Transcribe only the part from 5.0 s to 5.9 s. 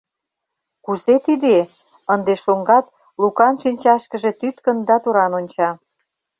туран онча.